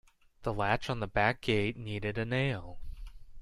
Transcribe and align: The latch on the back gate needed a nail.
The 0.41 0.51
latch 0.51 0.89
on 0.89 0.99
the 0.99 1.05
back 1.05 1.41
gate 1.41 1.77
needed 1.77 2.17
a 2.17 2.25
nail. 2.25 2.79